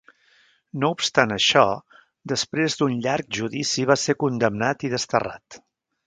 [0.83, 1.65] No obstant això,
[2.33, 5.59] després d'un llarg judici va ser condemnat i desterrat.